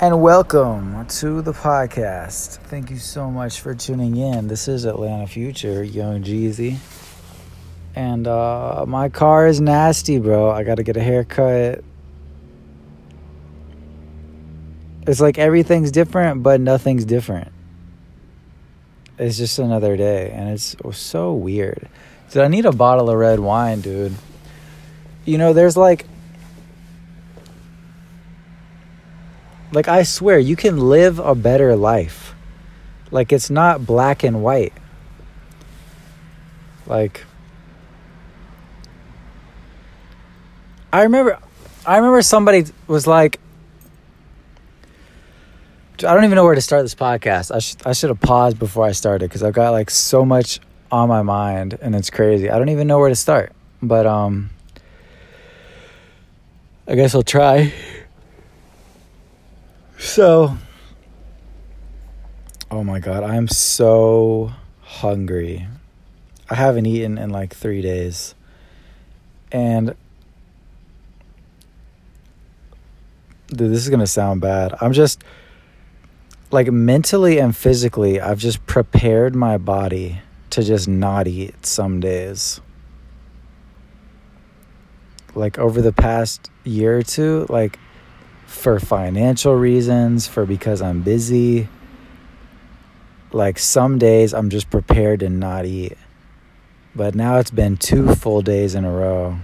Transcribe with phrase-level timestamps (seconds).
[0.00, 2.58] and welcome to the podcast.
[2.58, 4.46] Thank you so much for tuning in.
[4.46, 6.76] This is Atlanta Future, Young Jeezy.
[7.96, 10.52] And uh, my car is nasty, bro.
[10.52, 11.82] I got to get a haircut.
[15.04, 17.50] It's like everything's different, but nothing's different.
[19.18, 21.88] It's just another day, and it's so weird.
[22.30, 24.14] Did I need a bottle of red wine, dude?
[25.24, 26.06] You know, there's like
[29.72, 32.34] Like, I swear, you can live a better life.
[33.10, 34.72] Like, it's not black and white.
[36.86, 37.24] Like,
[40.92, 41.38] I remember,
[41.86, 43.40] I remember somebody was like,
[45.98, 47.54] I don't even know where to start this podcast.
[47.54, 50.60] I, sh- I should have paused before I started because I've got like so much
[50.92, 52.48] on my mind and it's crazy.
[52.50, 53.52] I don't even know where to start.
[53.82, 54.50] But um
[56.86, 57.72] I guess I'll try.
[59.98, 60.56] So,
[62.70, 65.66] oh my God, I'm so hungry.
[66.48, 68.36] I haven't eaten in like three days.
[69.50, 69.96] And,
[73.48, 74.72] dude, this is going to sound bad.
[74.80, 75.24] I'm just,
[76.52, 82.60] like, mentally and physically, I've just prepared my body to just not eat some days.
[85.34, 87.78] Like, over the past year or two, like,
[88.48, 91.68] for financial reasons, for because I'm busy.
[93.30, 95.98] Like some days I'm just prepared to not eat.
[96.96, 99.38] But now it's been two full days in a row.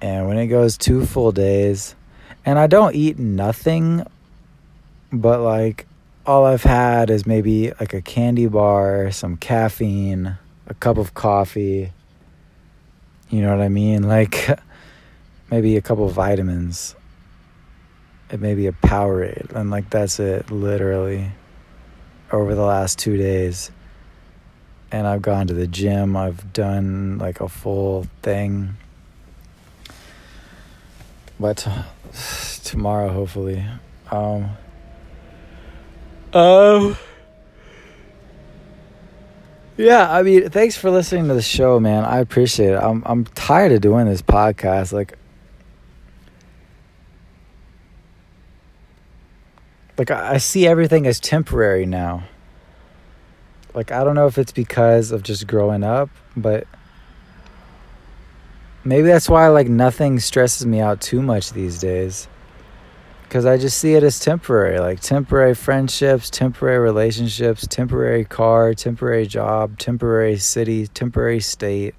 [0.00, 1.96] And when it goes two full days,
[2.46, 4.06] and I don't eat nothing,
[5.12, 5.86] but like
[6.24, 11.92] all I've had is maybe like a candy bar, some caffeine, a cup of coffee.
[13.30, 14.08] You know what I mean?
[14.08, 14.60] Like
[15.50, 16.94] maybe a couple vitamins.
[18.30, 21.30] It may be a Powerade, and like that's it, literally.
[22.32, 23.70] Over the last two days,
[24.90, 26.16] and I've gone to the gym.
[26.16, 28.76] I've done like a full thing,
[31.38, 31.68] but
[32.64, 33.64] tomorrow, hopefully,
[34.10, 34.50] um,
[36.32, 36.96] um.
[39.76, 42.04] Yeah, I mean, thanks for listening to the show, man.
[42.04, 42.80] I appreciate it.
[42.80, 44.92] I'm I'm tired of doing this podcast.
[44.92, 45.18] Like
[49.96, 52.24] like I see everything as temporary now.
[53.74, 56.66] Like I don't know if it's because of just growing up, but
[58.84, 62.28] maybe that's why like nothing stresses me out too much these days.
[63.30, 69.26] Cuz I just see it as temporary, like temporary friendships, temporary relationships, temporary car, temporary
[69.26, 71.94] job, temporary city, temporary state.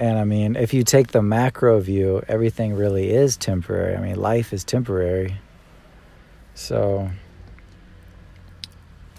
[0.00, 3.94] And I mean, if you take the macro view, everything really is temporary.
[3.94, 5.36] I mean, life is temporary.
[6.54, 7.10] So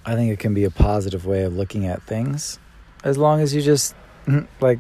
[0.04, 2.60] I think it can be a positive way of looking at things
[3.04, 3.96] as long as you just
[4.60, 4.80] like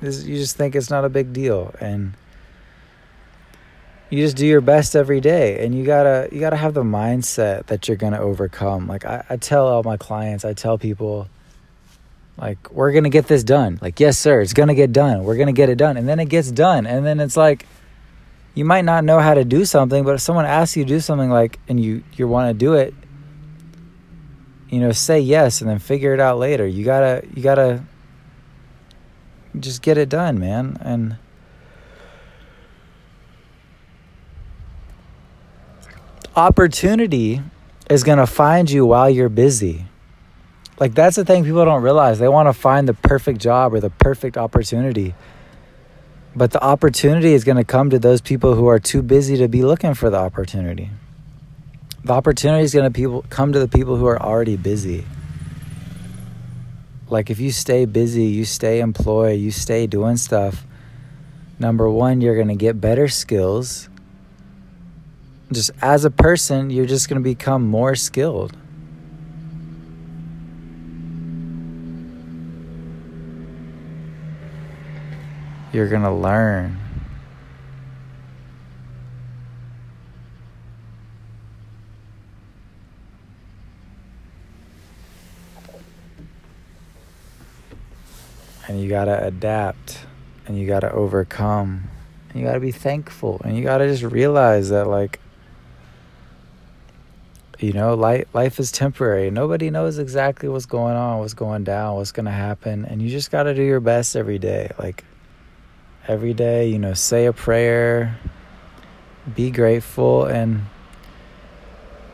[0.00, 2.14] you just think it's not a big deal and
[4.10, 7.66] you just do your best every day and you gotta you gotta have the mindset
[7.66, 11.28] that you're gonna overcome like I, I tell all my clients i tell people
[12.38, 13.78] like, we're going to get this done.
[13.82, 15.24] Like, yes, sir, it's going to get done.
[15.24, 15.96] We're going to get it done.
[15.96, 16.86] And then it gets done.
[16.86, 17.66] And then it's like,
[18.54, 21.00] you might not know how to do something, but if someone asks you to do
[21.00, 22.94] something like, and you, you want to do it,
[24.70, 26.66] you know, say yes and then figure it out later.
[26.66, 27.84] You gotta, you gotta
[29.58, 30.78] just get it done, man.
[30.80, 31.16] And,
[36.38, 37.42] opportunity
[37.90, 39.86] is going to find you while you're busy.
[40.80, 42.18] Like that's the thing people don't realize.
[42.18, 45.14] They want to find the perfect job or the perfect opportunity.
[46.36, 49.48] But the opportunity is going to come to those people who are too busy to
[49.48, 50.90] be looking for the opportunity.
[52.04, 55.04] The opportunity is going to people come to the people who are already busy.
[57.08, 60.64] Like if you stay busy, you stay employed, you stay doing stuff,
[61.58, 63.88] number 1, you're going to get better skills.
[65.50, 68.54] Just as a person, you're just going to become more skilled.
[75.72, 76.78] You're going to learn.
[88.66, 90.00] And you got to adapt
[90.46, 91.84] and you got to overcome.
[92.28, 95.20] And you got to be thankful and you got to just realize that like
[97.58, 99.30] you know, life life is temporary.
[99.30, 103.08] Nobody knows exactly what's going on, what's going down, what's going to happen, and you
[103.08, 104.70] just got to do your best every day.
[104.78, 105.04] Like
[106.08, 108.18] every day, you know, say a prayer,
[109.34, 110.64] be grateful and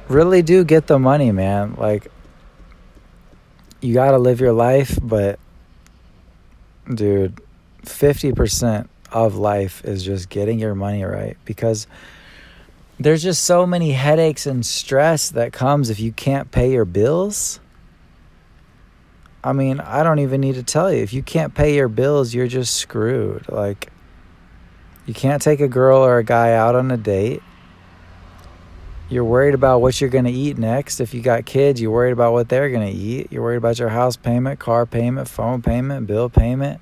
[0.08, 1.76] really do get the money, man.
[1.79, 2.11] Like,
[3.81, 5.38] you got to live your life, but
[6.93, 7.41] dude,
[7.85, 11.87] 50% of life is just getting your money right because
[12.99, 17.61] there's just so many headaches and stress that comes if you can't pay your bills.
[19.44, 21.02] I mean, I don't even need to tell you.
[21.02, 23.46] If you can't pay your bills, you're just screwed.
[23.50, 23.93] Like,
[25.05, 27.43] you can't take a girl or a guy out on a date.
[29.11, 30.99] You're worried about what you're going to eat next.
[30.99, 33.31] If you got kids, you're worried about what they're going to eat.
[33.31, 36.81] You're worried about your house payment, car payment, phone payment, bill payment.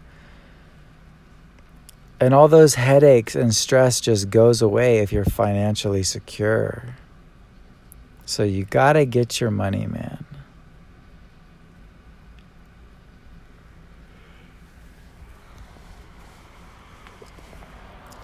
[2.21, 6.95] And all those headaches and stress just goes away if you're financially secure.
[8.25, 10.22] So you got to get your money, man.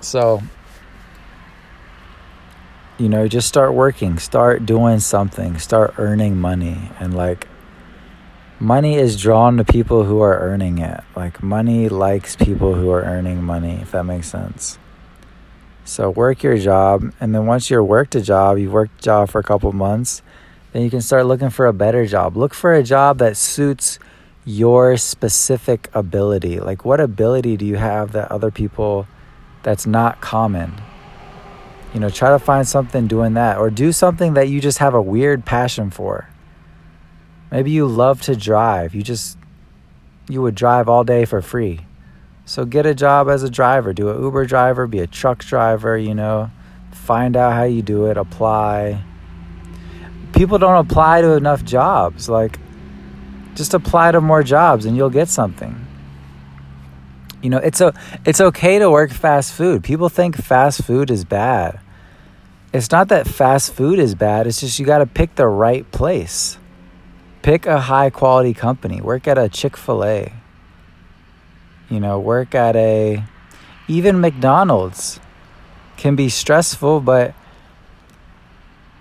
[0.08, 0.42] So,
[2.96, 6.90] you know, just start working, start doing something, start earning money.
[6.98, 7.46] And like,
[8.58, 11.04] money is drawn to people who are earning it.
[11.14, 14.78] Like, money likes people who are earning money, if that makes sense.
[15.84, 17.12] So, work your job.
[17.20, 20.22] And then once you're worked a job, you've worked a job for a couple months,
[20.72, 22.34] then you can start looking for a better job.
[22.34, 23.98] Look for a job that suits
[24.46, 26.60] your specific ability.
[26.60, 29.06] Like, what ability do you have that other people
[29.62, 30.72] that's not common.
[31.94, 34.94] You know, try to find something doing that or do something that you just have
[34.94, 36.28] a weird passion for.
[37.50, 38.94] Maybe you love to drive.
[38.94, 39.38] You just
[40.28, 41.80] you would drive all day for free.
[42.44, 45.96] So get a job as a driver, do an Uber driver, be a truck driver,
[45.96, 46.50] you know.
[46.92, 49.02] Find out how you do it, apply.
[50.34, 52.28] People don't apply to enough jobs.
[52.28, 52.58] Like
[53.54, 55.87] just apply to more jobs and you'll get something.
[57.42, 57.94] You know, it's a
[58.24, 59.84] it's okay to work fast food.
[59.84, 61.80] People think fast food is bad.
[62.72, 65.90] It's not that fast food is bad, it's just you got to pick the right
[65.90, 66.58] place.
[67.42, 69.00] Pick a high quality company.
[69.00, 70.32] Work at a Chick-fil-A.
[71.88, 73.24] You know, work at a
[73.86, 75.20] even McDonald's
[75.96, 77.34] can be stressful, but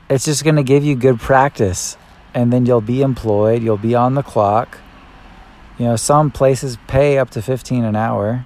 [0.09, 1.97] it's just going to give you good practice
[2.33, 4.77] and then you'll be employed, you'll be on the clock
[5.77, 8.45] you know, some places pay up to 15 an hour.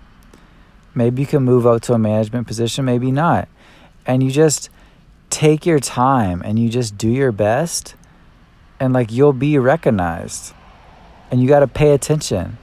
[0.93, 3.47] Maybe you can move up to a management position, maybe not.
[4.05, 4.69] And you just
[5.29, 7.95] take your time and you just do your best
[8.79, 10.53] and like you'll be recognized.
[11.29, 12.57] And you got to pay attention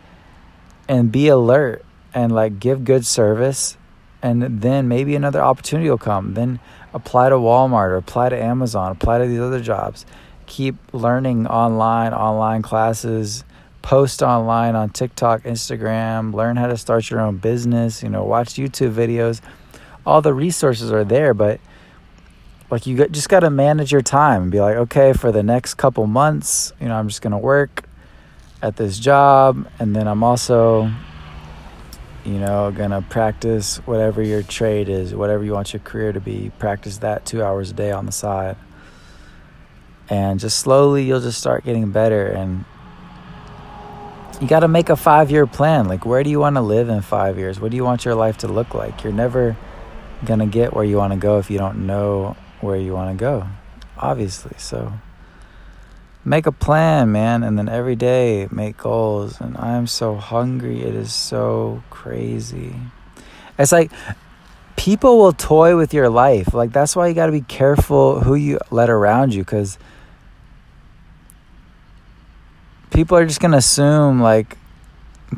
[0.87, 3.79] and be alert and like give good service
[4.23, 6.35] and then maybe another opportunity will come.
[6.35, 6.61] Then
[6.93, 10.05] apply to Walmart or apply to Amazon, apply to these other jobs.
[10.47, 13.45] Keep learning online, online classes,
[13.89, 18.49] post online on TikTok, Instagram, learn how to start your own business, you know, watch
[18.49, 19.41] YouTube videos.
[20.05, 21.59] All the resources are there, but
[22.71, 25.77] like you just got to manage your time and be like, okay, for the next
[25.77, 27.89] couple months, you know, I'm just going to work
[28.61, 30.91] at this job and then I'm also
[32.27, 36.53] you know, to practice whatever your trade is, whatever you want your career to be,
[36.59, 38.59] practice that 2 hours a day on the side.
[40.11, 42.67] And just slowly you'll just start getting better and
[44.41, 45.89] you got to make a five year plan.
[45.89, 47.61] Like, where do you want to live in five years?
[47.61, 49.03] What do you want your life to look like?
[49.03, 49.57] You're never
[50.25, 53.17] going to get where you want to go if you don't know where you want
[53.17, 53.49] to go,
[53.97, 54.55] obviously.
[54.59, 54.93] So,
[56.25, 57.43] make a plan, man.
[57.43, 59.41] And then every day make goals.
[59.41, 60.83] And I'm so hungry.
[60.83, 62.77] It is so crazy.
[63.59, 63.91] It's like,
[64.77, 66.55] people will toy with your life.
[66.55, 69.79] Like, that's why you got to be careful who you let around you because
[72.91, 74.57] people are just going to assume like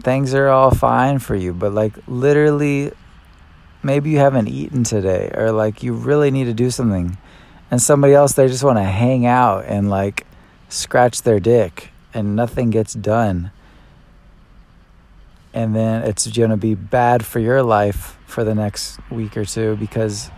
[0.03, 2.93] things are all fine for you, but like literally
[3.83, 7.17] maybe you haven't eaten today or like you really need to do something
[7.71, 10.27] and somebody else they just want to hang out and like
[10.69, 13.51] scratch their dick and nothing gets done.
[15.53, 19.45] And then it's going to be bad for your life for the next week or
[19.45, 20.31] two because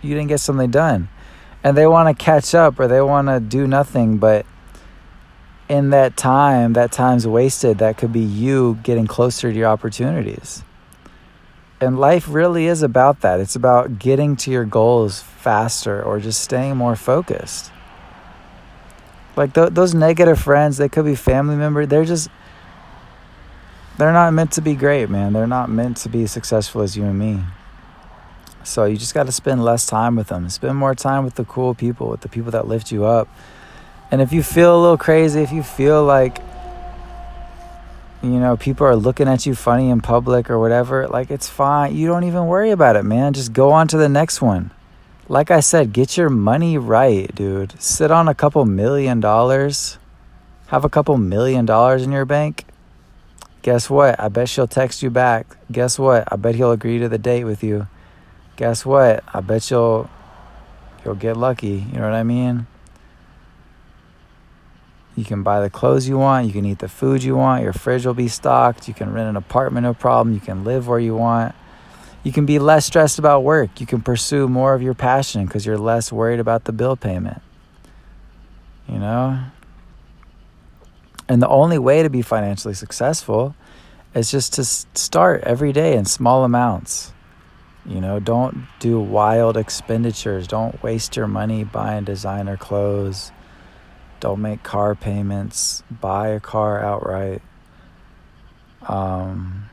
[0.00, 1.08] you didn't get something done.
[1.62, 4.44] And they want to catch up or they want to do nothing but
[5.72, 10.62] in that time, that time's wasted, that could be you getting closer to your opportunities.
[11.80, 13.40] And life really is about that.
[13.40, 17.72] It's about getting to your goals faster or just staying more focused.
[19.34, 21.88] Like th- those negative friends, they could be family members.
[21.88, 22.28] They're just,
[23.96, 25.32] they're not meant to be great, man.
[25.32, 27.40] They're not meant to be successful as you and me.
[28.62, 30.50] So you just got to spend less time with them.
[30.50, 33.26] Spend more time with the cool people, with the people that lift you up
[34.12, 36.38] and if you feel a little crazy, if you feel like,
[38.22, 41.96] you know, people are looking at you funny in public or whatever, like it's fine.
[41.96, 43.32] You don't even worry about it, man.
[43.32, 44.70] Just go on to the next one.
[45.28, 47.80] like I said, get your money right, dude.
[47.80, 49.96] Sit on a couple million dollars,
[50.66, 52.66] have a couple million dollars in your bank.
[53.62, 54.20] Guess what?
[54.20, 55.56] I bet she'll text you back.
[55.70, 56.30] Guess what?
[56.30, 57.86] I bet he'll agree to the date with you.
[58.56, 59.24] Guess what?
[59.32, 60.10] I bet you'll
[61.04, 61.86] you'll get lucky.
[61.90, 62.66] You know what I mean?
[65.14, 66.46] You can buy the clothes you want.
[66.46, 67.62] You can eat the food you want.
[67.62, 68.88] Your fridge will be stocked.
[68.88, 70.34] You can rent an apartment, no problem.
[70.34, 71.54] You can live where you want.
[72.22, 73.80] You can be less stressed about work.
[73.80, 77.42] You can pursue more of your passion because you're less worried about the bill payment.
[78.88, 79.38] You know?
[81.28, 83.54] And the only way to be financially successful
[84.14, 87.12] is just to start every day in small amounts.
[87.84, 90.46] You know, don't do wild expenditures.
[90.46, 93.32] Don't waste your money buying designer clothes
[94.22, 95.82] don't make car payments.
[95.90, 97.42] Buy a car outright.
[98.86, 99.68] Um,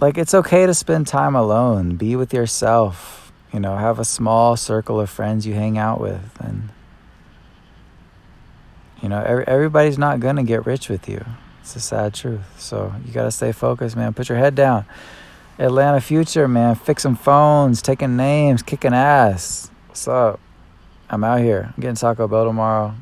[0.00, 1.96] like it's okay to spend time alone.
[1.96, 3.30] Be with yourself.
[3.52, 6.70] You know, have a small circle of friends you hang out with, and
[9.02, 11.22] you know, every, everybody's not gonna get rich with you.
[11.60, 12.58] It's a sad truth.
[12.58, 14.14] So you gotta stay focused, man.
[14.14, 14.86] Put your head down.
[15.58, 16.76] Atlanta Future, man.
[16.76, 19.70] Fixing phones, taking names, kicking ass.
[19.88, 20.40] What's up?
[21.08, 21.72] I'm out here.
[21.74, 22.94] I'm getting Taco Bell tomorrow.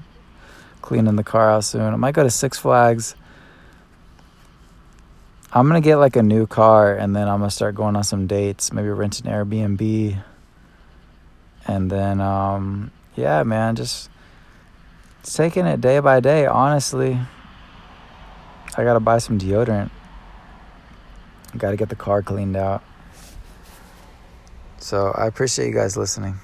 [0.83, 1.95] Cleaning the car out soon.
[1.95, 3.15] I might go to Six Flags.
[5.53, 8.27] I'm gonna get like a new car and then I'm gonna start going on some
[8.27, 8.73] dates.
[8.73, 10.23] Maybe rent an Airbnb.
[11.67, 14.11] And then um, yeah, man, just
[15.23, 17.19] taking it day by day, honestly.
[18.77, 19.91] I gotta buy some deodorant.
[21.57, 22.83] Gotta get the car cleaned out.
[24.79, 26.35] So I appreciate you guys listening.